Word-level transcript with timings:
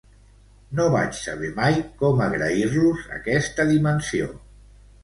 No 0.79 0.87
vaig 0.95 1.13
saber 1.25 1.51
mai 1.59 1.77
com 2.01 2.25
agrair-los 2.29 3.05
aquesta 3.21 3.71
dimensió. 3.75 4.35